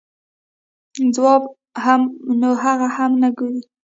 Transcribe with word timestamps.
جواب 1.13 1.41
هم 1.83 2.01
وکړم 2.09 2.35
نو 2.41 2.49
هغه 2.63 2.87
هم 2.95 3.11
نۀ 3.21 3.29
ګوري- 3.37 3.61